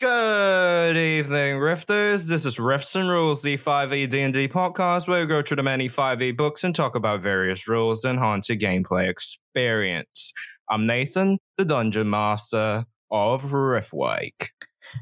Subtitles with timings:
[0.00, 2.28] Good evening, Rifters.
[2.28, 5.88] This is Rifts and Rules, the 5e D&D podcast where we go through the many
[5.88, 10.32] 5e books and talk about various rules and enhance your gameplay experience.
[10.70, 14.50] I'm Nathan, the Dungeon Master of Riftwake.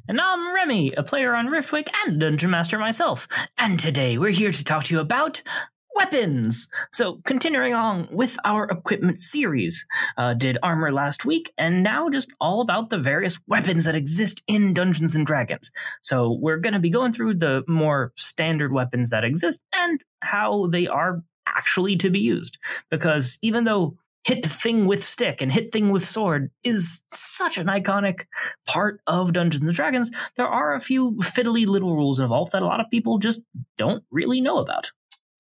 [0.09, 3.28] And I'm Remy, a player on Riftwake and Dungeon Master myself.
[3.58, 5.42] And today we're here to talk to you about
[5.97, 6.69] weapons.
[6.92, 9.87] So, continuing on with our equipment series,
[10.17, 14.43] uh, did armor last week, and now just all about the various weapons that exist
[14.47, 15.71] in Dungeons and Dragons.
[16.02, 20.69] So, we're going to be going through the more standard weapons that exist and how
[20.69, 22.59] they are actually to be used.
[22.91, 27.69] Because even though hit thing with stick and hit thing with sword is such an
[27.69, 28.24] iconic
[28.66, 32.66] part of Dungeons and Dragons, there are a few fiddly little rules involved that a
[32.66, 33.41] lot of people just
[33.79, 34.91] don't really know about.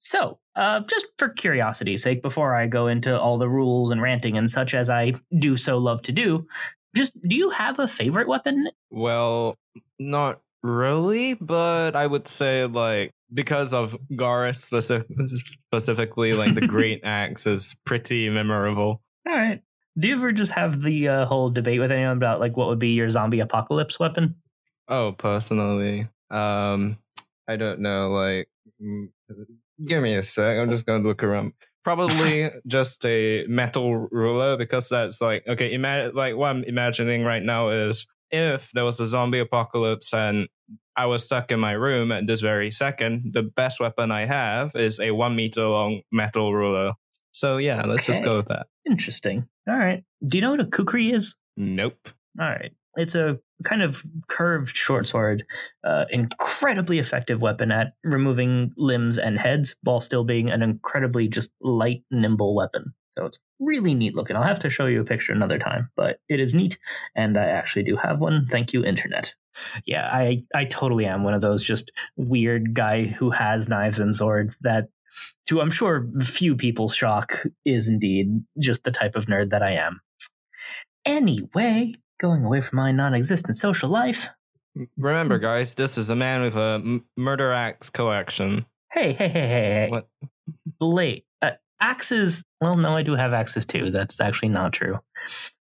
[0.06, 4.38] So, uh, just for curiosity's sake, before I go into all the rules and ranting
[4.38, 6.46] and such as I do so love to do,
[6.94, 8.68] just do you have a favorite weapon?
[8.88, 9.58] Well,
[9.98, 17.00] not really, but I would say like because of Gareth specific- specifically, like the Great
[17.02, 19.02] Axe is pretty memorable.
[19.26, 19.60] All right.
[19.98, 22.78] Do you ever just have the uh, whole debate with anyone about like what would
[22.78, 24.36] be your zombie apocalypse weapon?
[24.86, 26.96] Oh, personally, um,
[27.48, 28.10] I don't know.
[28.10, 28.48] Like,
[28.80, 29.08] mm,
[29.84, 30.58] give me a sec.
[30.58, 31.52] I'm just gonna look around.
[31.84, 35.72] Probably just a metal ruler because that's like okay.
[35.72, 40.48] Imagine like what I'm imagining right now is if there was a zombie apocalypse and
[40.96, 44.74] I was stuck in my room at this very second, the best weapon I have
[44.74, 46.94] is a one meter long metal ruler.
[47.32, 48.66] So yeah, let's just go with that.
[48.88, 49.46] Interesting.
[49.68, 50.02] All right.
[50.26, 51.36] Do you know what a kukri is?
[51.56, 52.08] Nope.
[52.40, 52.72] All right.
[52.96, 55.44] It's a kind of curved short sword,
[55.84, 61.52] uh, incredibly effective weapon at removing limbs and heads while still being an incredibly just
[61.60, 62.94] light, nimble weapon.
[63.10, 64.36] So it's really neat looking.
[64.36, 66.78] I'll have to show you a picture another time, but it is neat,
[67.14, 68.46] and I actually do have one.
[68.50, 69.32] Thank you, internet.
[69.86, 74.14] Yeah, I I totally am one of those just weird guy who has knives and
[74.14, 74.88] swords that
[75.46, 79.72] to I'm sure few people's shock is indeed just the type of nerd that I
[79.72, 80.02] am.
[81.06, 84.28] Anyway, going away from my non-existent social life.
[84.96, 88.66] Remember, guys, this is a man with a m- murder axe collection.
[88.92, 89.88] Hey, hey, hey, hey, hey.
[89.90, 90.08] What?
[90.80, 91.24] Late.
[91.42, 92.44] Uh, axes.
[92.60, 93.90] Well, no, I do have axes too.
[93.90, 94.98] That's actually not true.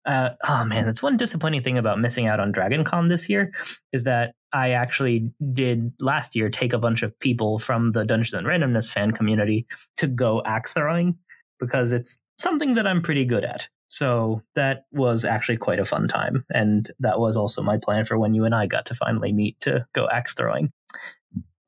[0.06, 3.54] Uh, oh man, that's one disappointing thing about missing out on Dragon Con this year
[3.94, 8.34] is that I actually did last year take a bunch of people from the Dungeons
[8.34, 9.66] and Randomness fan community
[9.98, 11.18] to go axe throwing
[11.60, 13.68] because it's something that I'm pretty good at.
[13.94, 16.44] So that was actually quite a fun time.
[16.50, 19.62] And that was also my plan for when you and I got to finally meet
[19.62, 20.72] to go axe throwing.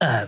[0.01, 0.25] Uh,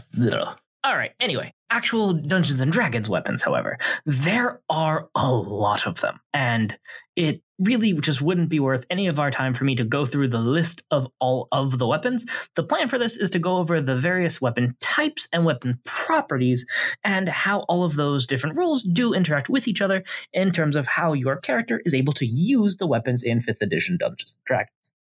[0.83, 1.13] all right.
[1.19, 6.19] Anyway, actual Dungeons and Dragons weapons, however, there are a lot of them.
[6.35, 6.77] And
[7.15, 10.28] it really just wouldn't be worth any of our time for me to go through
[10.28, 12.25] the list of all of the weapons.
[12.56, 16.66] The plan for this is to go over the various weapon types and weapon properties
[17.03, 20.03] and how all of those different rules do interact with each other
[20.34, 23.97] in terms of how your character is able to use the weapons in 5th edition
[23.97, 24.94] Dungeons and Dragons.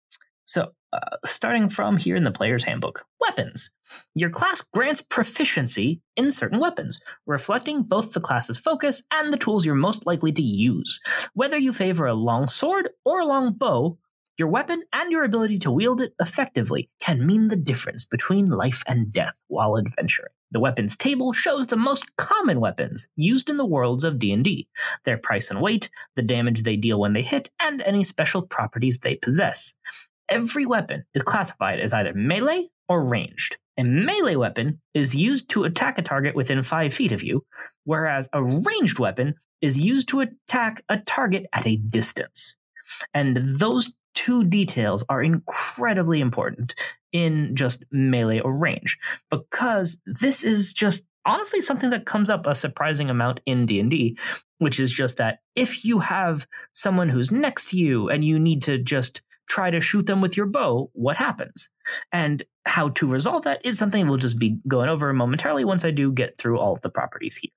[0.45, 3.69] So, uh, starting from here in the player's handbook weapons.
[4.15, 9.65] Your class grants proficiency in certain weapons, reflecting both the class's focus and the tools
[9.65, 10.99] you're most likely to use.
[11.33, 13.97] Whether you favor a long sword or a long bow,
[14.37, 18.83] your weapon and your ability to wield it effectively can mean the difference between life
[18.87, 20.31] and death while adventuring.
[20.51, 24.67] The weapons table shows the most common weapons used in the worlds of D&D,
[25.05, 28.99] their price and weight, the damage they deal when they hit, and any special properties
[28.99, 29.73] they possess.
[30.29, 33.57] Every weapon is classified as either melee or ranged.
[33.77, 37.45] A melee weapon is used to attack a target within 5 feet of you,
[37.83, 42.55] whereas a ranged weapon is used to attack a target at a distance.
[43.13, 46.73] And those two details are incredibly important
[47.13, 48.97] in just melee or range
[49.29, 54.17] because this is just honestly something that comes up a surprising amount in D&D
[54.59, 58.63] which is just that if you have someone who's next to you and you need
[58.63, 61.69] to just try to shoot them with your bow what happens
[62.11, 65.91] and how to resolve that is something we'll just be going over momentarily once I
[65.91, 67.51] do get through all of the properties here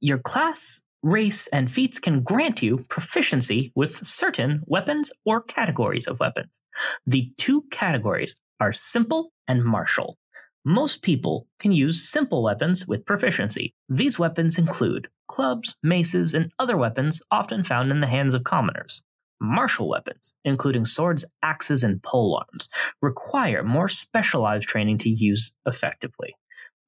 [0.00, 6.18] your class race, and feats can grant you proficiency with certain weapons or categories of
[6.20, 6.60] weapons.
[7.06, 10.18] The two categories are simple and martial.
[10.64, 13.72] Most people can use simple weapons with proficiency.
[13.88, 19.02] These weapons include clubs, maces, and other weapons often found in the hands of commoners.
[19.40, 22.68] Martial weapons, including swords, axes, and polearms,
[23.02, 26.34] require more specialized training to use effectively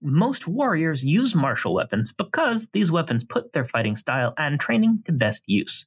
[0.00, 5.12] most warriors use martial weapons because these weapons put their fighting style and training to
[5.12, 5.86] best use.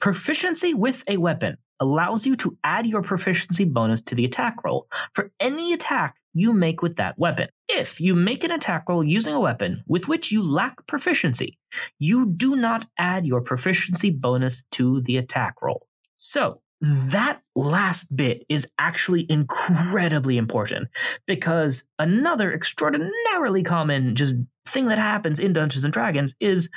[0.00, 4.86] Proficiency with a weapon allows you to add your proficiency bonus to the attack roll
[5.12, 7.48] for any attack you make with that weapon.
[7.68, 11.58] If you make an attack roll using a weapon with which you lack proficiency,
[11.98, 15.86] you do not add your proficiency bonus to the attack roll.
[16.16, 20.88] So, that last bit is actually incredibly important
[21.26, 24.34] because another extraordinarily common just
[24.66, 26.68] thing that happens in Dungeons and Dragons is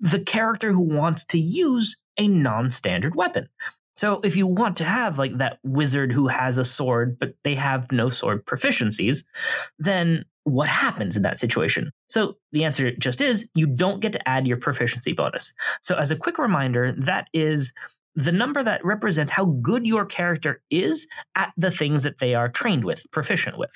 [0.00, 3.48] the character who wants to use a non-standard weapon.
[3.96, 7.54] So if you want to have like that wizard who has a sword but they
[7.54, 9.24] have no sword proficiencies,
[9.78, 11.90] then what happens in that situation?
[12.08, 15.54] So the answer just is you don't get to add your proficiency bonus.
[15.82, 17.72] So as a quick reminder, that is
[18.14, 22.48] the number that represents how good your character is at the things that they are
[22.48, 23.72] trained with, proficient with.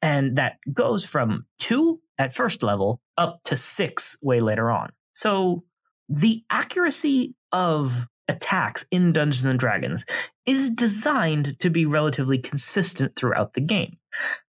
[0.00, 4.90] And that goes from two at first level up to six way later on.
[5.12, 5.64] So
[6.08, 10.04] the accuracy of attacks in Dungeons and Dragons
[10.46, 13.96] is designed to be relatively consistent throughout the game.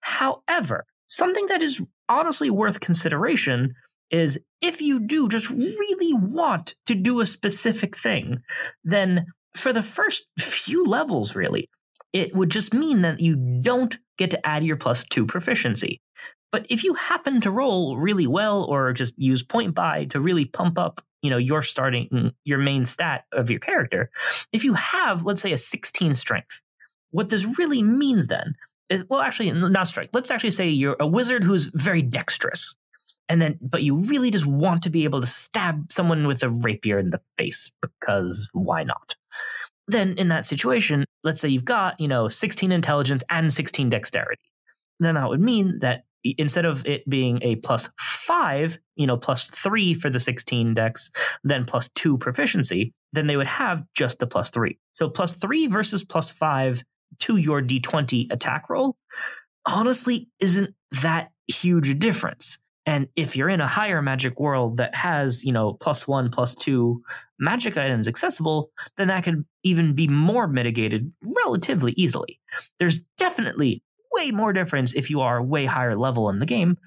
[0.02, 3.74] However, something that is honestly worth consideration
[4.12, 8.38] is if you do just really want to do a specific thing,
[8.84, 9.26] then
[9.56, 11.70] for the first few levels, really,
[12.14, 16.00] it would just mean that you don't get to add your plus two proficiency.
[16.52, 20.46] But if you happen to roll really well or just use point buy to really
[20.46, 24.10] pump up you know your starting mm, your main stat of your character.
[24.54, 26.62] If you have let's say a 16 strength
[27.12, 28.56] what this really means then
[28.90, 30.12] is, well actually not strength.
[30.14, 32.78] Let's actually say you're a wizard who's very dexterous
[33.28, 36.50] and then but you really just want to be able to stab someone with a
[36.50, 39.16] rapier in the face because why not?
[39.90, 44.42] Then in that situation let's say you've got you know 16 intelligence and 16 dexterity.
[45.02, 49.50] Then that would mean that instead of it being a plus five, you know, plus
[49.50, 51.10] three for the 16 dex,
[51.44, 54.78] then plus two proficiency, then they would have just the plus three.
[54.94, 56.84] So plus three versus plus five
[57.20, 58.98] to your d20 attack roll
[59.66, 60.74] honestly isn't
[61.04, 62.60] that huge a difference.
[62.86, 66.56] And if you're in a higher magic world that has, you know, plus one, plus
[66.56, 67.04] two
[67.38, 72.40] magic items accessible, then that could even be more mitigated relatively easily.
[72.80, 73.84] There's definitely
[74.18, 76.78] way more difference if you are way higher level in the game.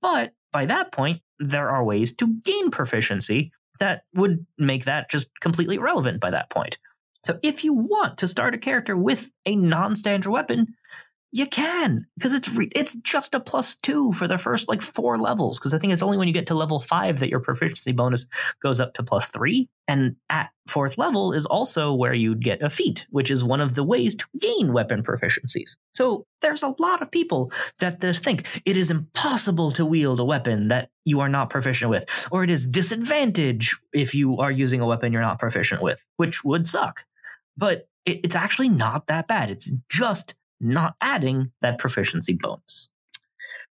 [0.00, 5.28] But by that point, there are ways to gain proficiency that would make that just
[5.40, 6.78] completely irrelevant by that point.
[7.24, 10.74] So if you want to start a character with a non-standard weapon,
[11.34, 15.18] you can because it's re- it's just a plus two for the first like four
[15.18, 15.58] levels.
[15.58, 18.26] Because I think it's only when you get to level five that your proficiency bonus
[18.62, 19.70] goes up to plus three.
[19.88, 23.74] And at fourth level is also where you'd get a feat, which is one of
[23.74, 25.76] the ways to gain weapon proficiencies.
[25.94, 30.24] So there's a lot of people that just think it is impossible to wield a
[30.24, 34.80] weapon that you are not proficient with, or it is disadvantage if you are using
[34.80, 37.04] a weapon you're not proficient with, which would suck.
[37.56, 39.50] But it's actually not that bad.
[39.50, 42.88] It's just not adding that proficiency bonus.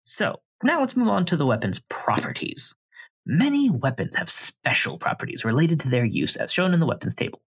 [0.02, 2.74] So now let's move on to the weapon's properties.
[3.24, 7.40] Many weapons have special properties related to their use, as shown in the weapons table.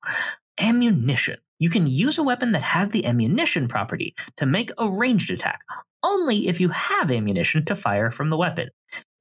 [0.61, 1.39] Ammunition.
[1.59, 5.61] You can use a weapon that has the ammunition property to make a ranged attack,
[6.05, 8.69] only if you have ammunition to fire from the weapon.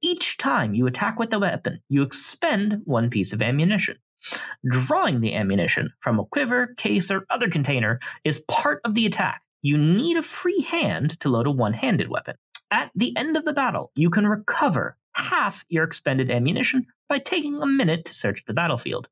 [0.00, 3.96] Each time you attack with the weapon, you expend one piece of ammunition.
[4.68, 9.42] Drawing the ammunition from a quiver, case, or other container is part of the attack
[9.64, 12.36] you need a free hand to load a one handed weapon.
[12.70, 17.60] At the end of the battle, you can recover half your expended ammunition by taking
[17.62, 19.08] a minute to search the battlefield.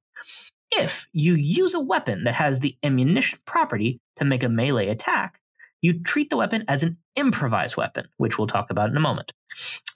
[0.70, 5.40] If you use a weapon that has the ammunition property to make a melee attack,
[5.80, 9.32] you treat the weapon as an improvised weapon, which we'll talk about in a moment.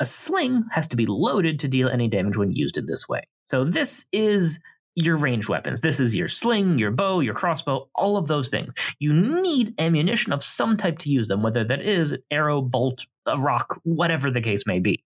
[0.00, 3.24] A sling has to be loaded to deal any damage when used in this way.
[3.44, 4.58] So, this is
[4.96, 5.82] your ranged weapons.
[5.82, 8.72] This is your sling, your bow, your crossbow, all of those things.
[8.98, 13.36] You need ammunition of some type to use them, whether that is arrow, bolt, a
[13.36, 15.04] rock, whatever the case may be.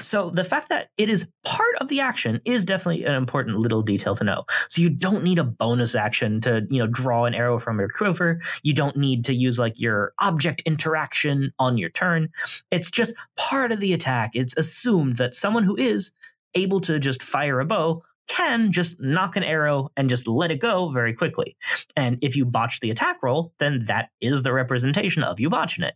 [0.00, 3.82] So the fact that it is part of the action is definitely an important little
[3.82, 4.44] detail to know.
[4.68, 7.88] So you don't need a bonus action to, you know, draw an arrow from your
[7.88, 8.40] quiver.
[8.62, 12.28] You don't need to use like your object interaction on your turn.
[12.70, 14.32] It's just part of the attack.
[14.34, 16.12] It's assumed that someone who is
[16.54, 20.58] able to just fire a bow can just nock an arrow and just let it
[20.58, 21.54] go very quickly.
[21.96, 25.84] And if you botch the attack roll, then that is the representation of you botching
[25.84, 25.94] it.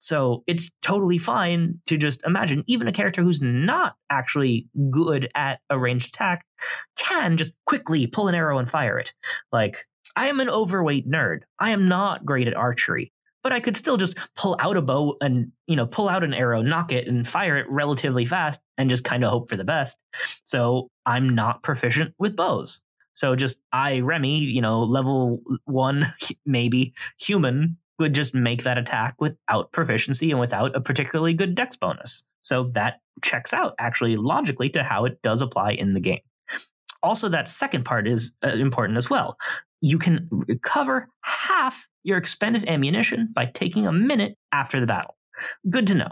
[0.00, 5.60] So it's totally fine to just imagine even a character who's not actually good at
[5.70, 6.44] a ranged attack
[6.96, 9.12] can just quickly pull an arrow and fire it.
[9.52, 11.40] Like, I am an overweight nerd.
[11.60, 13.12] I am not great at archery
[13.46, 16.34] but I could still just pull out a bow and, you know, pull out an
[16.34, 19.62] arrow, nock it, and fire it relatively fast and just kind of hope for the
[19.62, 20.02] best.
[20.42, 22.80] So I'm not proficient with bows.
[23.12, 26.12] So just I, Remy, you know, level one,
[26.44, 31.76] maybe human would just make that attack without proficiency and without a particularly good dex
[31.76, 32.24] bonus.
[32.42, 36.18] So that checks out actually logically to how it does apply in the game.
[37.04, 39.38] Also, that second part is uh, important as well.
[39.86, 45.16] You can recover half your expended ammunition by taking a minute after the battle.
[45.70, 46.08] Good to know.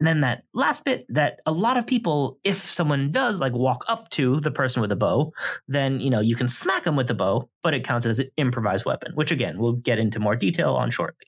[0.00, 3.84] And then that last bit that a lot of people, if someone does like walk
[3.88, 5.32] up to the person with a bow,
[5.66, 8.30] then you know you can smack them with the bow, but it counts as an
[8.36, 11.26] improvised weapon, which again we'll get into more detail on shortly.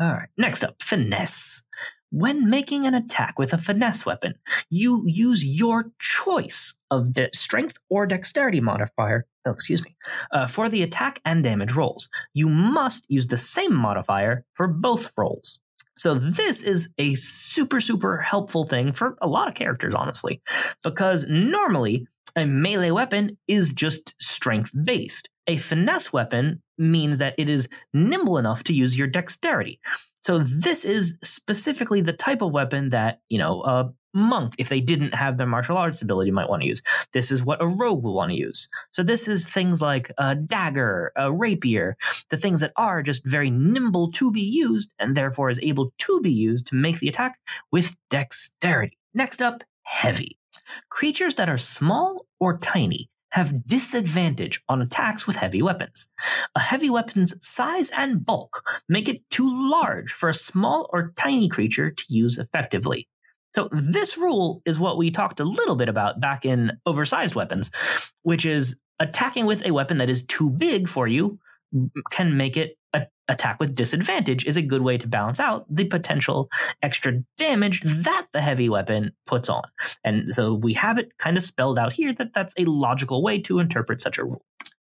[0.00, 1.62] All right, next up, finesse.
[2.10, 4.34] When making an attack with a finesse weapon,
[4.68, 9.96] you use your choice of de- strength or dexterity modifier, oh, excuse me,
[10.32, 12.08] uh, for the attack and damage rolls.
[12.34, 15.60] You must use the same modifier for both rolls.
[15.96, 20.40] So this is a super, super helpful thing for a lot of characters, honestly,
[20.82, 25.28] because normally a melee weapon is just strength based.
[25.46, 29.80] A finesse weapon means that it is nimble enough to use your dexterity.
[30.20, 34.80] So this is specifically the type of weapon that, you know, a monk, if they
[34.80, 36.82] didn't have their martial arts ability, might want to use.
[37.12, 38.68] This is what a rogue will want to use.
[38.90, 41.96] So this is things like a dagger, a rapier,
[42.28, 46.20] the things that are just very nimble to be used and therefore is able to
[46.20, 47.38] be used to make the attack
[47.70, 48.98] with dexterity.
[49.14, 50.38] Next up, heavy.
[50.88, 56.08] Creatures that are small or tiny have disadvantage on attacks with heavy weapons.
[56.54, 61.48] A heavy weapon's size and bulk make it too large for a small or tiny
[61.48, 63.08] creature to use effectively.
[63.54, 67.70] So this rule is what we talked a little bit about back in oversized weapons,
[68.22, 71.38] which is attacking with a weapon that is too big for you
[72.10, 75.84] can make it a, attack with disadvantage is a good way to balance out the
[75.84, 76.50] potential
[76.82, 79.62] extra damage that the heavy weapon puts on.
[80.04, 83.40] And so we have it kind of spelled out here that that's a logical way
[83.42, 84.44] to interpret such a rule.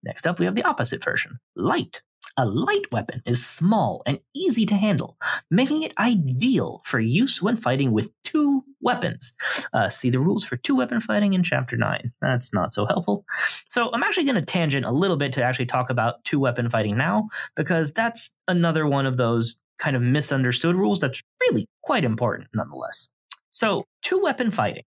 [0.03, 2.01] Next up, we have the opposite version light.
[2.39, 5.17] A light weapon is small and easy to handle,
[5.51, 9.34] making it ideal for use when fighting with two weapons.
[9.74, 12.13] Uh, see the rules for two weapon fighting in Chapter 9.
[12.22, 13.25] That's not so helpful.
[13.67, 16.69] So I'm actually going to tangent a little bit to actually talk about two weapon
[16.69, 17.27] fighting now,
[17.58, 23.10] because that's another one of those kind of misunderstood rules that's really quite important nonetheless.
[23.50, 24.84] So, two weapon fighting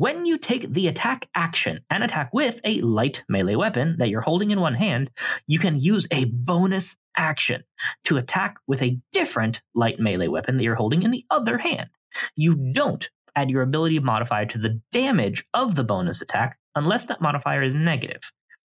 [0.00, 4.22] when you take the attack action and attack with a light melee weapon that you're
[4.22, 5.10] holding in one hand,
[5.46, 7.62] you can use a bonus action
[8.06, 11.90] to attack with a different light melee weapon that you're holding in the other hand.
[12.34, 17.20] You don't add your ability modifier to the damage of the bonus attack unless that
[17.20, 18.22] modifier is negative.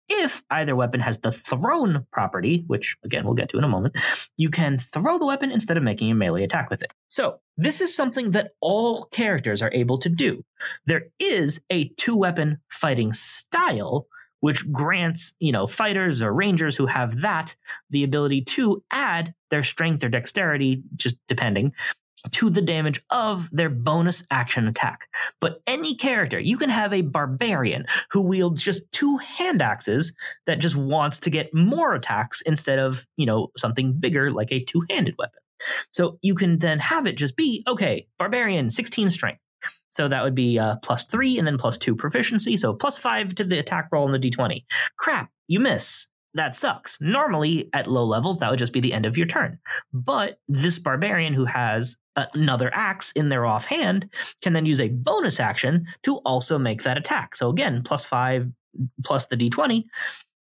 [0.08, 3.96] If either weapon has the thrown property, which again we'll get to in a moment,
[4.36, 6.90] you can throw the weapon instead of making a melee attack with it.
[7.08, 10.44] So, this is something that all characters are able to do.
[10.86, 14.06] There is a two weapon fighting style
[14.40, 17.56] which grants, you know, fighters or rangers who have that
[17.88, 21.72] the ability to add their strength or dexterity, just depending,
[22.32, 25.08] to the damage of their bonus action attack.
[25.40, 30.12] But any character, you can have a barbarian who wields just two hand axes
[30.46, 34.64] that just wants to get more attacks instead of, you know, something bigger like a
[34.64, 35.40] two handed weapon.
[35.92, 39.40] So you can then have it just be, okay, barbarian, 16 strength.
[39.90, 42.56] So that would be uh, plus three and then plus two proficiency.
[42.56, 44.64] So plus five to the attack roll in the d20.
[44.98, 47.00] Crap, you miss that sucks.
[47.00, 49.58] Normally, at low levels, that would just be the end of your turn.
[49.92, 54.08] But this barbarian who has another axe in their offhand
[54.42, 57.36] can then use a bonus action to also make that attack.
[57.36, 58.50] So again, plus five
[59.04, 59.84] plus the d20.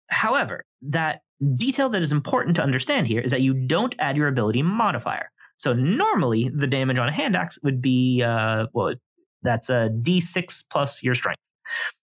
[0.08, 1.22] However, that
[1.56, 5.30] detail that is important to understand here is that you don't add your ability modifier.
[5.58, 8.96] So normally, the damage on a hand axe would be uh, well,
[9.44, 11.40] that's a d6 plus your strength.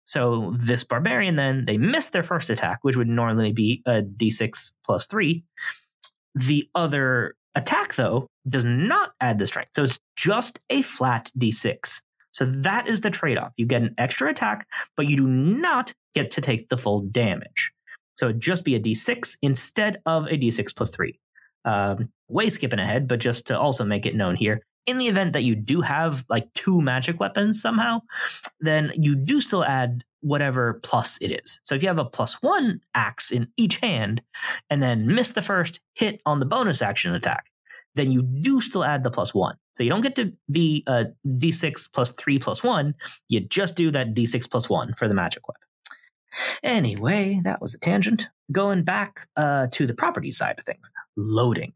[0.04, 4.72] So this barbarian then they miss their first attack, which would normally be a d6
[4.84, 5.44] plus three.
[6.34, 12.02] The other attack though does not add the strength, so it's just a flat d6.
[12.32, 13.52] So that is the trade-off.
[13.56, 14.66] You get an extra attack,
[14.96, 17.72] but you do not get to take the full damage.
[18.14, 21.18] So it'd just be a d6 instead of a d6 plus three.
[21.64, 25.32] Um, way skipping ahead, but just to also make it known here, in the event
[25.32, 28.00] that you do have like two magic weapons somehow,
[28.60, 31.60] then you do still add whatever plus it is.
[31.64, 34.22] So if you have a plus one axe in each hand
[34.70, 37.46] and then miss the first hit on the bonus action attack,
[37.94, 39.56] then you do still add the plus one.
[39.74, 42.94] So you don't get to be a d6 plus three plus one.
[43.28, 45.62] You just do that d6 plus one for the magic weapon.
[46.62, 48.28] Anyway, that was a tangent.
[48.50, 51.72] Going back uh, to the property side of things, loading.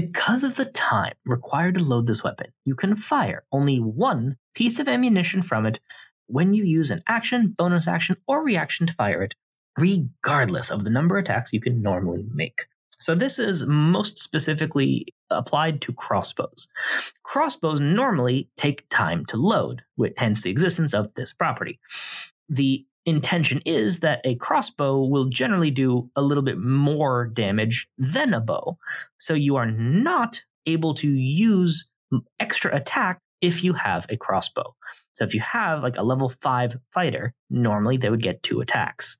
[0.00, 4.78] Because of the time required to load this weapon, you can fire only one piece
[4.78, 5.80] of ammunition from it
[6.28, 9.34] when you use an action, bonus action, or reaction to fire it
[9.76, 12.66] regardless of the number of attacks you can normally make.
[13.00, 16.68] So this is most specifically applied to crossbows.
[17.24, 19.82] Crossbows normally take time to load,
[20.16, 21.80] hence the existence of this property.
[22.48, 28.34] The intention is that a crossbow will generally do a little bit more damage than
[28.34, 28.78] a bow.
[29.18, 31.86] So you are not able to use
[32.40, 34.74] extra attack if you have a crossbow.
[35.12, 39.16] So if you have like a level 5 fighter, normally they would get two attacks.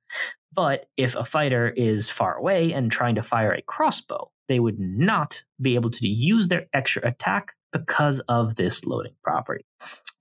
[0.53, 4.79] But if a fighter is far away and trying to fire a crossbow, they would
[4.79, 9.65] not be able to use their extra attack because of this loading property.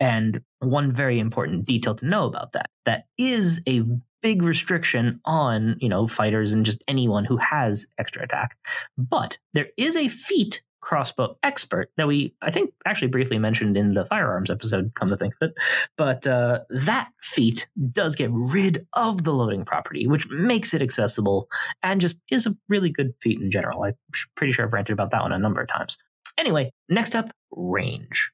[0.01, 3.83] And one very important detail to know about that that is a
[4.23, 8.57] big restriction on, you know, fighters and just anyone who has extra attack.
[8.97, 13.95] But there is a feat crossbow expert that we I think actually briefly mentioned in
[13.95, 15.55] the firearms episode come to think of it
[15.97, 21.49] but uh, that feat does get rid of the loading property which makes it accessible
[21.83, 23.95] and just is a really good feat in general I'm
[24.37, 25.99] pretty sure I've ranted about that one a number of times
[26.39, 28.31] anyway next up range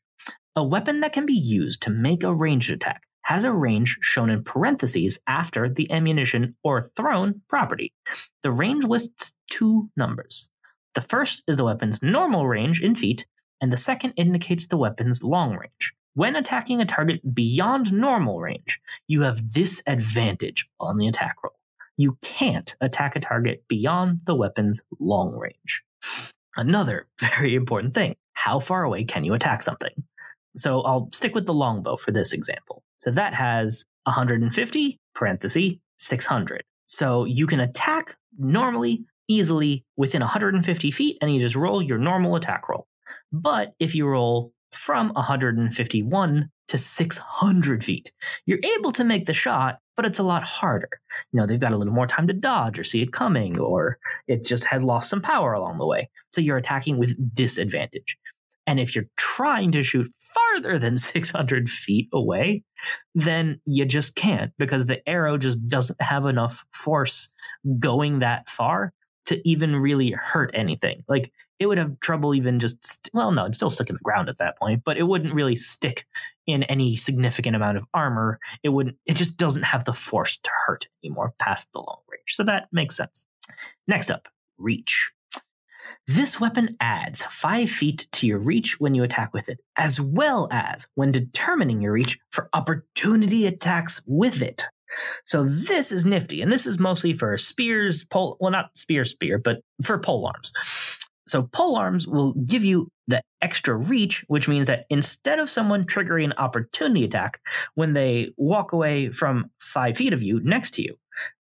[0.56, 4.30] a weapon that can be used to make a ranged attack has a range shown
[4.30, 7.92] in parentheses after the ammunition or thrown property
[8.42, 10.50] the range lists two numbers
[10.94, 13.26] the first is the weapon's normal range in feet,
[13.61, 15.92] and the second indicates the weapon's long range.
[16.14, 21.58] When attacking a target beyond normal range, you have disadvantage on the attack roll.
[21.96, 25.82] You can't attack a target beyond the weapon's long range.
[26.56, 29.92] Another very important thing how far away can you attack something?
[30.56, 32.82] So I'll stick with the longbow for this example.
[32.99, 36.62] So that has 150, parenthesis, 600.
[36.84, 42.37] So you can attack normally easily within 150 feet and you just roll your normal
[42.37, 42.87] attack roll.
[43.32, 48.12] But if you roll from 151 to 600 feet,
[48.47, 50.88] you're able to make the shot, but it's a lot harder.
[51.33, 53.99] You know, they've got a little more time to dodge or see it coming, or
[54.26, 56.09] it just has lost some power along the way.
[56.30, 58.16] So you're attacking with disadvantage.
[58.66, 62.62] And if you're trying to shoot farther than 600 feet away,
[63.14, 67.28] then you just can't because the arrow just doesn't have enough force
[67.78, 68.93] going that far
[69.26, 71.04] to even really hurt anything.
[71.08, 74.02] Like it would have trouble even just st- well, no, it's still stuck in the
[74.02, 76.06] ground at that point, but it wouldn't really stick
[76.47, 78.38] in any significant amount of armor.
[78.62, 78.97] It wouldn't.
[79.06, 82.34] It just doesn't have the force to hurt anymore past the long range.
[82.34, 83.26] So that makes sense.
[83.86, 85.10] Next up, reach.
[86.06, 90.49] This weapon adds 5 feet to your reach when you attack with it, as well
[90.50, 94.64] as when determining your reach for opportunity attacks with it.
[95.25, 99.38] So this is nifty, and this is mostly for spears, pole, well, not spear, spear,
[99.38, 100.52] but for pole arms.
[101.26, 105.84] So pole arms will give you the extra reach, which means that instead of someone
[105.84, 107.41] triggering an opportunity attack
[107.75, 110.97] when they walk away from five feet of you next to you,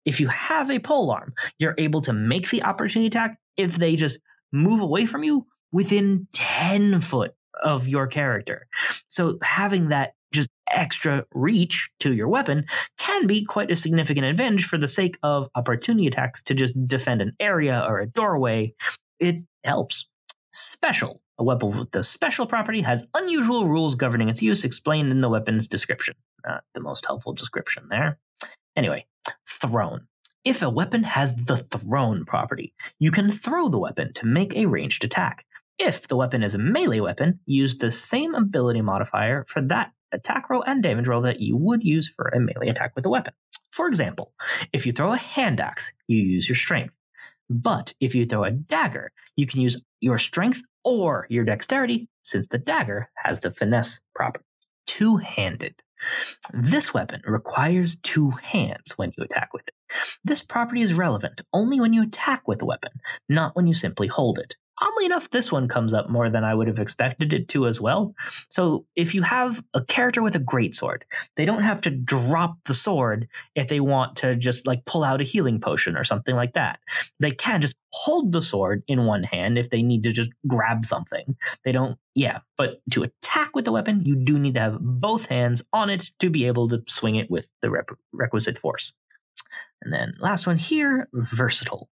[0.05, 3.97] if you have a pole arm, you're able to make the opportunity attack if they
[3.97, 4.21] just
[4.53, 8.67] move away from you within 10 foot of your character.
[9.09, 12.65] So having that just extra reach to your weapon
[12.99, 17.23] can be quite a significant advantage for the sake of opportunity attacks to just defend
[17.23, 18.75] an area or a doorway.
[19.19, 19.37] It
[19.69, 20.09] helps.
[20.51, 21.21] Special.
[21.39, 25.29] A weapon with the special property has unusual rules governing its use explained in the
[25.29, 26.15] weapon's description.
[26.45, 28.19] Not the most helpful description there.
[28.77, 29.07] Anyway,
[29.47, 30.09] thrown.
[30.45, 34.67] If a weapon has the thrown property, you can throw the weapon to make a
[34.67, 35.45] ranged attack.
[35.79, 40.49] If the weapon is a melee weapon, use the same ability modifier for that attack
[40.49, 43.35] roll and damage roll that you would use for a melee attack with a weapon.
[43.71, 44.33] For example,
[44.73, 46.95] if you throw a hand axe, you use your strength.
[47.51, 52.49] But if you throw a dagger, you can use your strength or your dexterity, since
[52.49, 54.45] the dagger has the finesse property.
[54.87, 55.81] Two handed.
[56.53, 59.75] This weapon requires two hands when you attack with it.
[60.25, 62.91] This property is relevant only when you attack with the weapon,
[63.29, 66.55] not when you simply hold it oddly enough, this one comes up more than I
[66.55, 68.15] would have expected it to as well.
[68.49, 71.05] So if you have a character with a great sword,
[71.37, 75.21] they don't have to drop the sword if they want to just like pull out
[75.21, 76.79] a healing potion or something like that.
[77.21, 80.85] They can just hold the sword in one hand if they need to just grab
[80.85, 81.37] something.
[81.65, 85.27] They don't, yeah, but to attack with the weapon, you do need to have both
[85.27, 88.93] hands on it to be able to swing it with the rep- requisite force.
[89.83, 91.89] And then last one here, versatile.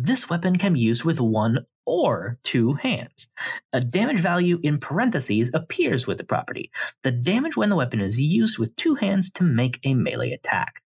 [0.00, 3.28] This weapon can be used with one or two hands.
[3.72, 6.70] A damage value in parentheses appears with the property.
[7.02, 10.82] The damage when the weapon is used with two hands to make a melee attack.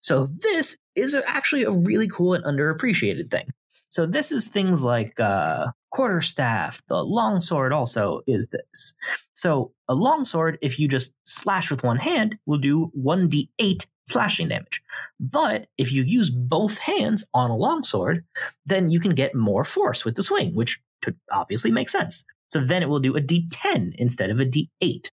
[0.00, 3.46] So this is actually a really cool and underappreciated thing.
[3.90, 6.82] So this is things like uh, quarterstaff.
[6.88, 8.94] The longsword also is this.
[9.34, 14.82] So a longsword, if you just slash with one hand, will do 1d8 slashing damage.
[15.18, 18.24] But if you use both hands on a longsword,
[18.64, 22.24] then you can get more force with the swing, which could obviously makes sense.
[22.48, 25.10] So then it will do a d10 instead of a d8.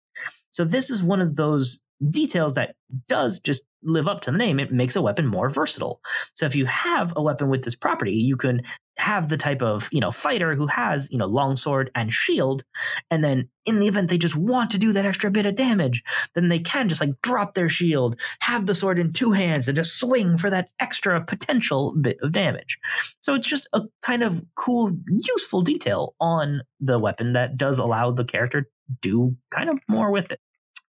[0.52, 2.76] So this is one of those details that
[3.08, 4.60] does just live up to the name.
[4.60, 6.02] It makes a weapon more versatile.
[6.34, 8.62] So if you have a weapon with this property, you can
[8.98, 12.64] have the type of you know fighter who has you know longsword and shield
[13.10, 16.04] and then in the event they just want to do that extra bit of damage
[16.36, 19.76] then they can just like drop their shield have the sword in two hands and
[19.76, 22.78] just swing for that extra potential bit of damage
[23.22, 28.12] so it's just a kind of cool useful detail on the weapon that does allow
[28.12, 28.68] the character to
[29.02, 30.40] do kind of more with it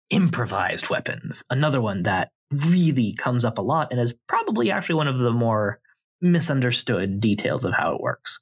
[0.10, 2.32] improvised weapons another one that
[2.67, 5.80] really comes up a lot and is probably actually one of the more
[6.22, 8.39] misunderstood details of how it works.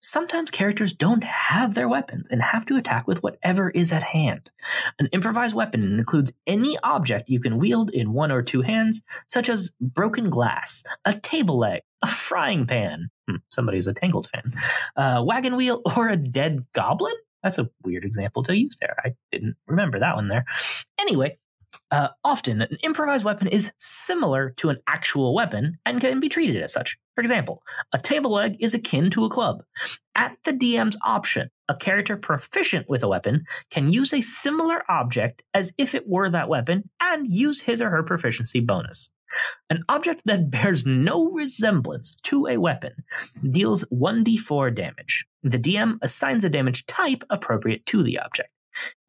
[0.00, 4.50] Sometimes characters don't have their weapons and have to attack with whatever is at hand.
[4.98, 9.48] An improvised weapon includes any object you can wield in one or two hands, such
[9.48, 13.08] as broken glass, a table leg, a frying pan.
[13.26, 14.52] Hmm, somebody's a Tangled fan.
[14.96, 17.14] A wagon wheel, or a dead goblin?
[17.44, 18.96] That's a weird example to use there.
[19.04, 20.46] I didn't remember that one there.
[20.98, 21.38] Anyway,
[21.90, 26.62] uh, often, an improvised weapon is similar to an actual weapon and can be treated
[26.62, 26.96] as such.
[27.14, 29.62] For example, a table leg is akin to a club.
[30.16, 35.42] At the DM's option, a character proficient with a weapon can use a similar object
[35.52, 39.12] as if it were that weapon and use his or her proficiency bonus.
[39.70, 42.92] An object that bears no resemblance to a weapon
[43.50, 45.24] deals 1d4 damage.
[45.42, 48.50] The DM assigns a damage type appropriate to the object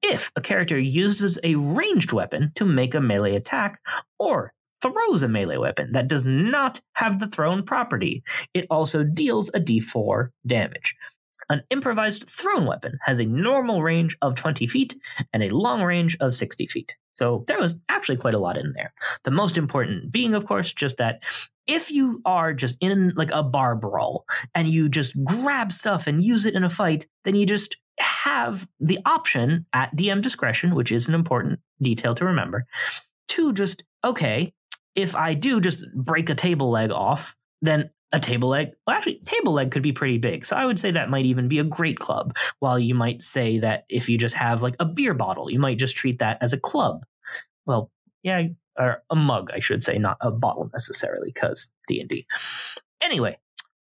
[0.05, 3.81] if a character uses a ranged weapon to make a melee attack
[4.19, 9.49] or throws a melee weapon that does not have the thrown property, it also deals
[9.49, 10.95] a d4 damage.
[11.49, 14.95] An improvised thrown weapon has a normal range of 20 feet
[15.33, 16.95] and a long range of 60 feet.
[17.15, 18.93] So there was actually quite a lot in there.
[19.23, 21.23] The most important being, of course, just that
[21.65, 26.23] if you are just in like a bar brawl and you just grab stuff and
[26.23, 30.91] use it in a fight, then you just have the option at DM discretion, which
[30.91, 32.65] is an important detail to remember,
[33.29, 34.53] to just, okay,
[34.95, 39.19] if I do just break a table leg off, then a table leg, well, actually,
[39.25, 40.45] table leg could be pretty big.
[40.45, 42.33] So I would say that might even be a great club.
[42.59, 45.77] While you might say that if you just have like a beer bottle, you might
[45.77, 47.05] just treat that as a club.
[47.65, 47.91] Well,
[48.23, 48.43] yeah,
[48.79, 52.25] or a mug, I should say, not a bottle necessarily, because D and D.
[53.01, 53.37] Anyway,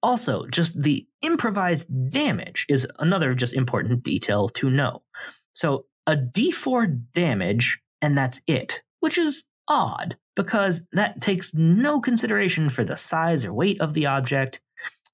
[0.03, 5.01] also, just the improvised damage is another just important detail to know.
[5.53, 12.69] So, a d4 damage, and that's it, which is odd because that takes no consideration
[12.69, 14.61] for the size or weight of the object.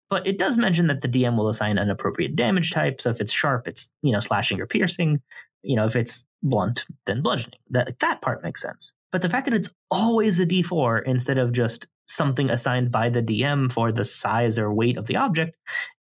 [0.08, 3.02] But it does mention that the DM will assign an appropriate damage type.
[3.02, 5.20] So if it's sharp, it's you know slashing or piercing.
[5.64, 7.58] You know if it's blunt, then bludgeoning.
[7.72, 8.94] That that part makes sense.
[9.12, 13.24] But the fact that it's always a d4 instead of just something assigned by the
[13.24, 15.58] DM for the size or weight of the object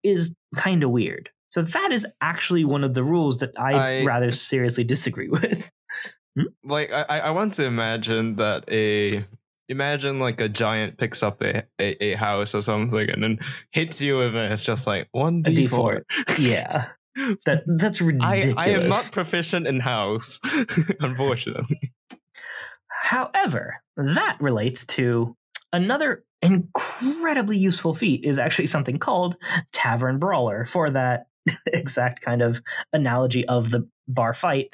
[0.03, 1.31] is kind of weird.
[1.49, 5.71] So that is actually one of the rules that I, I rather seriously disagree with.
[6.37, 6.69] Hmm?
[6.69, 9.25] Like I, I want to imagine that a
[9.69, 13.39] imagine like a giant picks up a, a, a house or something and then
[13.71, 14.51] hits you with it.
[14.51, 16.03] It's just like one d four.
[16.37, 16.89] Yeah.
[17.47, 18.45] That that's ridiculous.
[18.57, 20.39] I, I am not proficient in house,
[20.99, 21.91] unfortunately.
[22.89, 25.35] However, that relates to
[25.73, 29.35] Another incredibly useful feat is actually something called
[29.73, 31.27] Tavern Brawler for that
[31.67, 32.61] exact kind of
[32.93, 34.69] analogy of the bar fight,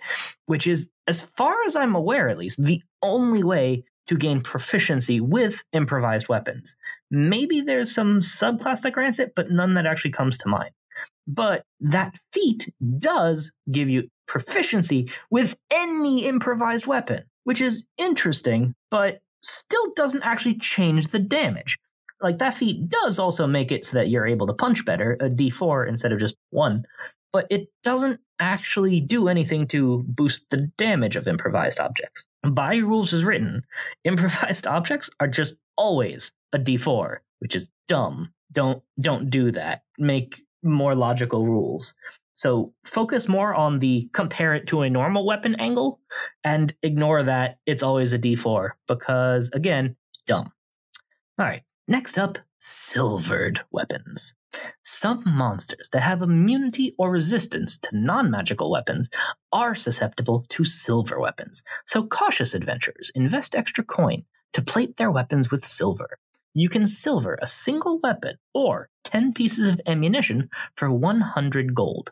[0.45, 5.19] which is, as far as I'm aware at least, the only way to gain proficiency
[5.19, 6.75] with improvised weapons.
[7.09, 10.71] Maybe there's some subclass that grants it, but none that actually comes to mind.
[11.25, 19.19] But that feat does give you proficiency with any improvised weapon, which is interesting, but
[19.41, 21.77] still doesn't actually change the damage.
[22.23, 25.29] Like that feat does also make it so that you're able to punch better, a
[25.29, 26.85] d4 instead of just one,
[27.33, 32.25] but it doesn't actually do anything to boost the damage of improvised objects.
[32.47, 33.63] By rules as written,
[34.05, 38.31] improvised objects are just always a d4, which is dumb.
[38.51, 39.83] Don't don't do that.
[39.97, 41.93] Make more logical rules.
[42.33, 45.99] So focus more on the compare it to a normal weapon angle
[46.43, 50.51] and ignore that it's always a d4 because, again, dumb.
[51.39, 54.35] All right, next up silvered weapons.
[54.83, 59.09] Some monsters that have immunity or resistance to non magical weapons
[59.51, 65.51] are susceptible to silver weapons, so cautious adventurers invest extra coin to plate their weapons
[65.51, 66.19] with silver.
[66.53, 72.11] You can silver a single weapon or 10 pieces of ammunition for 100 gold.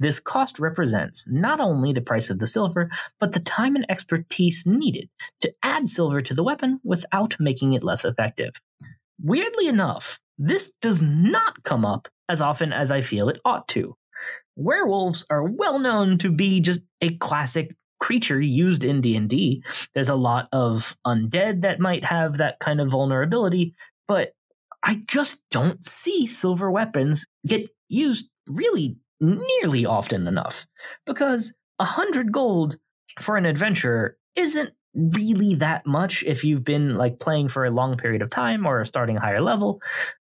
[0.00, 4.66] This cost represents not only the price of the silver, but the time and expertise
[4.66, 5.08] needed
[5.40, 8.54] to add silver to the weapon without making it less effective.
[9.22, 13.96] Weirdly enough, this does not come up as often as I feel it ought to.
[14.56, 19.62] Werewolves are well known to be just a classic creature used in D&D.
[19.94, 23.74] There's a lot of undead that might have that kind of vulnerability,
[24.06, 24.32] but
[24.82, 30.66] I just don't see silver weapons get used really nearly often enough
[31.06, 32.76] because a hundred gold
[33.20, 37.96] for an adventurer isn't really that much if you've been like playing for a long
[37.96, 39.80] period of time or starting a higher level.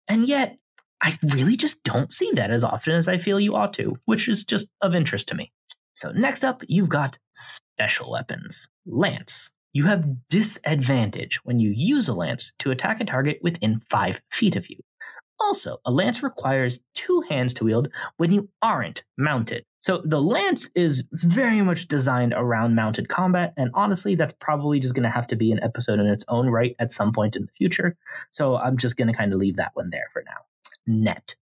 [0.09, 0.57] And yet,
[1.03, 4.29] I really just don't see that as often as I feel you ought to, which
[4.29, 5.53] is just of interest to me.
[5.95, 8.69] So, next up, you've got special weapons.
[8.87, 9.51] Lance.
[9.73, 14.57] You have disadvantage when you use a lance to attack a target within five feet
[14.57, 14.79] of you.
[15.39, 19.65] Also, a lance requires two hands to wield when you aren't mounted.
[19.81, 24.95] So the lance is very much designed around mounted combat, and honestly, that's probably just
[24.95, 27.43] going to have to be an episode in its own right at some point in
[27.43, 27.97] the future.
[28.31, 30.43] So I'm just going to kind of leave that one there for now.
[30.87, 31.37] Net.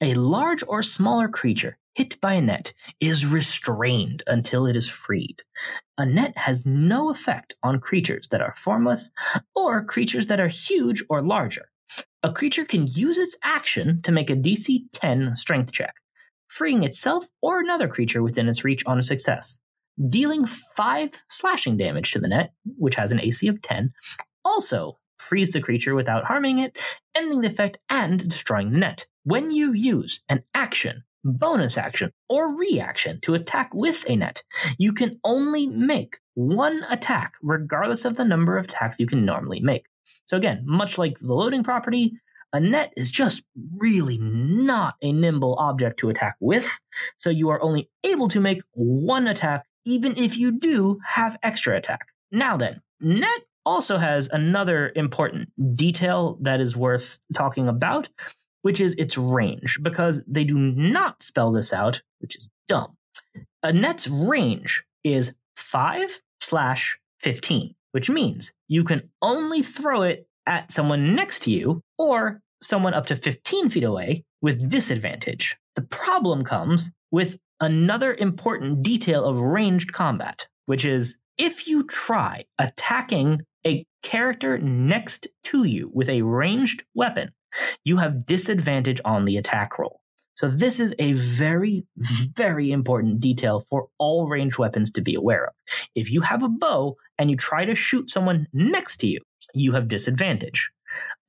[0.00, 5.42] A large or smaller creature hit by a net is restrained until it is freed.
[5.98, 9.10] A net has no effect on creatures that are formless
[9.54, 11.68] or creatures that are huge or larger.
[12.22, 15.94] A creature can use its action to make a DC 10 strength check,
[16.48, 19.58] freeing itself or another creature within its reach on a success,
[20.08, 23.92] dealing 5 slashing damage to the net, which has an AC of 10,
[24.44, 26.78] also frees the creature without harming it,
[27.14, 29.06] ending the effect and destroying the net.
[29.24, 34.42] When you use an action, bonus action, or reaction to attack with a net,
[34.78, 39.60] you can only make one attack regardless of the number of attacks you can normally
[39.60, 39.84] make.
[40.24, 42.12] So again, much like the loading property,
[42.52, 43.44] a net is just
[43.76, 46.68] really not a nimble object to attack with,
[47.16, 51.76] so you are only able to make one attack even if you do have extra
[51.76, 52.08] attack.
[52.30, 58.08] Now then, net also has another important detail that is worth talking about,
[58.62, 62.96] which is its range, because they do not spell this out, which is dumb.
[63.62, 70.72] A net's range is 5 slash 15 which means you can only throw it at
[70.72, 75.56] someone next to you or someone up to 15 feet away with disadvantage.
[75.76, 82.44] The problem comes with another important detail of ranged combat, which is if you try
[82.58, 87.32] attacking a character next to you with a ranged weapon,
[87.84, 89.99] you have disadvantage on the attack roll.
[90.40, 95.48] So, this is a very, very important detail for all ranged weapons to be aware
[95.48, 95.52] of.
[95.94, 99.18] If you have a bow and you try to shoot someone next to you,
[99.52, 100.70] you have disadvantage.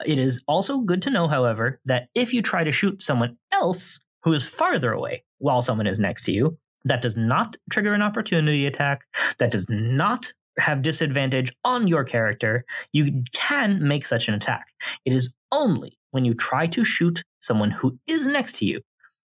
[0.05, 3.99] It is also good to know, however, that if you try to shoot someone else
[4.23, 8.01] who is farther away while someone is next to you, that does not trigger an
[8.01, 9.01] opportunity attack,
[9.39, 14.67] that does not have disadvantage on your character, you can make such an attack.
[15.03, 18.79] It is only when you try to shoot someone who is next to you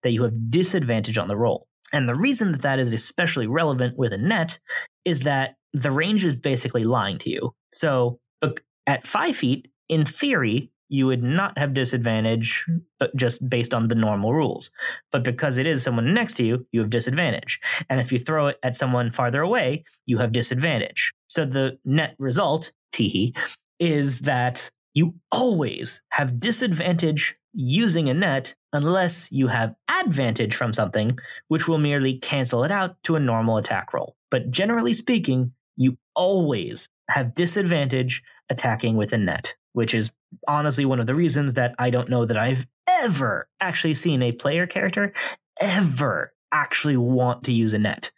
[0.02, 1.66] that you have disadvantage on the roll.
[1.92, 4.58] And the reason that that is especially relevant with a net
[5.04, 7.52] is that the range is basically lying to you.
[7.72, 8.50] So uh,
[8.86, 12.64] at five feet, in theory, you would not have disadvantage
[13.00, 14.70] uh, just based on the normal rules.
[15.12, 17.60] But because it is someone next to you, you have disadvantage.
[17.88, 21.12] And if you throw it at someone farther away, you have disadvantage.
[21.28, 23.36] So the net result, teehee,
[23.78, 31.18] is that you always have disadvantage using a net unless you have advantage from something,
[31.48, 34.16] which will merely cancel it out to a normal attack roll.
[34.30, 40.10] But generally speaking, you always have disadvantage attacking with a net, which is
[40.46, 42.66] honestly one of the reasons that I don't know that I've
[43.02, 45.12] ever actually seen a player character
[45.60, 48.10] ever actually want to use a net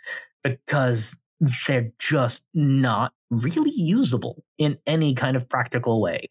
[0.43, 1.19] because
[1.67, 6.31] they're just not really usable in any kind of practical way.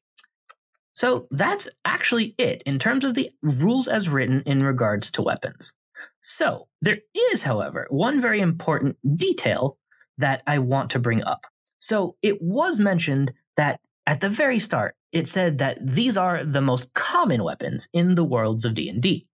[0.94, 5.74] So that's actually it in terms of the rules as written in regards to weapons.
[6.20, 7.00] So there
[7.32, 9.78] is, however, one very important detail
[10.18, 11.46] that I want to bring up.
[11.80, 16.62] So it was mentioned that at the very start, it said that these are the
[16.62, 19.28] most common weapons in the worlds of D&D.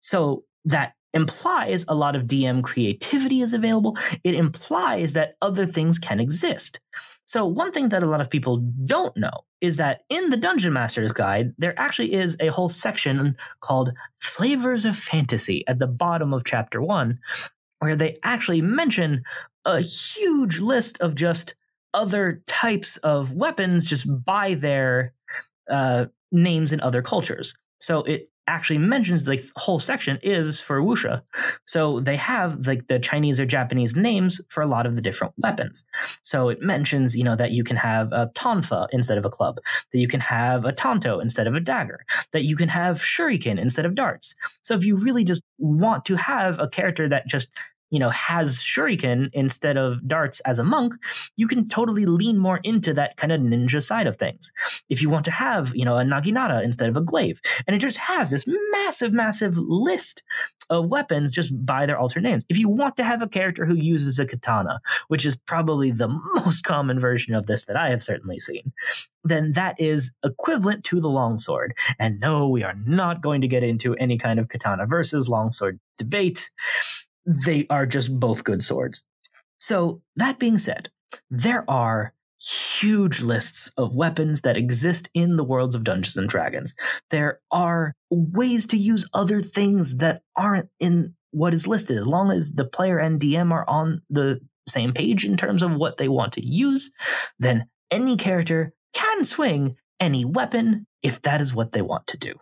[0.00, 3.96] So that implies a lot of DM creativity is available.
[4.22, 6.78] It implies that other things can exist.
[7.24, 10.72] So, one thing that a lot of people don't know is that in the Dungeon
[10.72, 16.32] Master's Guide, there actually is a whole section called Flavors of Fantasy at the bottom
[16.32, 17.18] of chapter one,
[17.80, 19.24] where they actually mention
[19.64, 21.56] a huge list of just
[21.94, 25.12] other types of weapons just by their
[25.68, 27.54] uh, names in other cultures.
[27.80, 31.22] So it actually mentions the whole section is for wuxia.
[31.66, 35.34] So they have like the Chinese or Japanese names for a lot of the different
[35.38, 35.84] weapons.
[36.22, 39.58] So it mentions, you know, that you can have a tonfa instead of a club,
[39.92, 43.60] that you can have a tanto instead of a dagger, that you can have shuriken
[43.60, 44.34] instead of darts.
[44.62, 47.48] So if you really just want to have a character that just
[47.90, 50.94] you know has shuriken instead of darts as a monk
[51.36, 54.52] you can totally lean more into that kind of ninja side of things.
[54.88, 57.40] If you want to have you know a naginata instead of a glaive.
[57.66, 60.22] And it just has this massive massive list
[60.68, 62.44] of weapons just by their alternate names.
[62.48, 66.08] If you want to have a character who uses a katana which is probably the
[66.34, 68.72] most common version of this that i have certainly seen
[69.28, 71.74] then that is equivalent to the longsword.
[71.98, 75.80] And no we are not going to get into any kind of katana versus longsword
[75.98, 76.50] debate
[77.26, 79.04] they are just both good swords.
[79.58, 80.90] So, that being said,
[81.30, 86.74] there are huge lists of weapons that exist in the worlds of Dungeons and Dragons.
[87.10, 92.30] There are ways to use other things that aren't in what is listed, as long
[92.30, 96.08] as the player and DM are on the same page in terms of what they
[96.08, 96.90] want to use,
[97.38, 102.34] then any character can swing any weapon if that is what they want to do.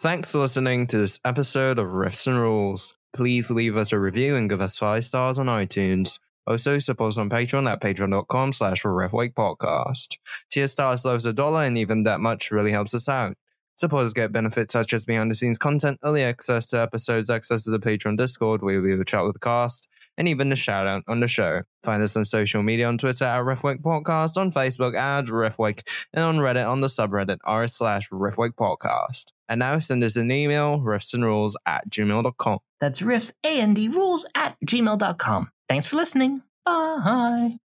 [0.00, 4.36] Thanks for listening to this episode of Riffs and Rules please leave us a review
[4.36, 6.18] and give us five stars on iTunes.
[6.46, 10.16] Also, support us on Patreon at patreon.com slash podcast.
[10.50, 13.36] Tier stars loves a dollar, and even that much really helps us out.
[13.74, 17.70] Supporters get benefits such as behind the scenes content, early access to episodes, access to
[17.70, 21.04] the Patreon Discord where we will chat with the cast, and even a shout out
[21.06, 21.62] on the show.
[21.84, 26.24] Find us on social media on Twitter at Riffwake Podcast, on Facebook at Riffwake, and
[26.24, 29.26] on Reddit on the subreddit r slash Riffwake Podcast.
[29.48, 32.58] And now send us an email, riffsandrules at gmail.com.
[32.80, 35.50] That's riffs and rules at gmail.com.
[35.68, 36.42] Thanks for listening.
[36.64, 37.56] Bye.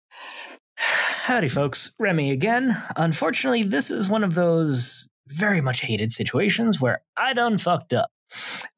[0.77, 1.93] Howdy, folks.
[1.99, 2.81] Remy again.
[2.97, 8.11] Unfortunately, this is one of those very much hated situations where I done fucked up.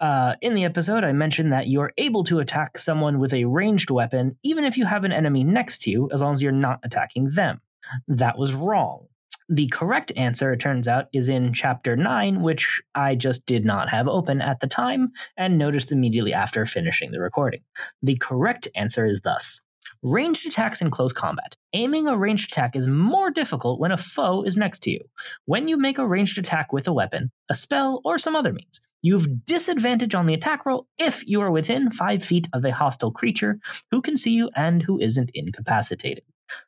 [0.01, 3.91] Uh, in the episode, I mentioned that you're able to attack someone with a ranged
[3.91, 6.81] weapon even if you have an enemy next to you, as long as you're not
[6.83, 7.61] attacking them.
[8.09, 9.07] That was wrong.
[9.49, 13.91] The correct answer, it turns out, is in chapter 9, which I just did not
[13.91, 17.61] have open at the time and noticed immediately after finishing the recording.
[18.03, 19.61] The correct answer is thus
[20.03, 21.57] Ranged attacks in close combat.
[21.73, 25.01] Aiming a ranged attack is more difficult when a foe is next to you.
[25.47, 28.83] When you make a ranged attack with a weapon, a spell, or some other means,
[29.01, 33.13] you've disadvantage on the attack roll if you are within five feet of a hostile
[33.13, 33.59] creature
[33.91, 36.25] who can see you and who isn't incapacitated.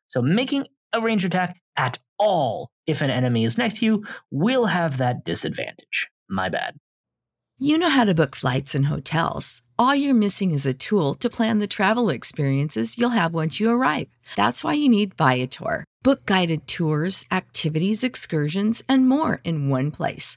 [0.08, 4.66] So making a ranged attack at all if an enemy is next to you will
[4.66, 6.08] have that disadvantage.
[6.28, 6.76] My bad.
[7.58, 9.62] You know how to book flights and hotels.
[9.78, 13.70] All you're missing is a tool to plan the travel experiences you'll have once you
[13.70, 14.08] arrive.
[14.36, 15.84] That's why you need Viator.
[16.02, 20.36] Book guided tours, activities, excursions, and more in one place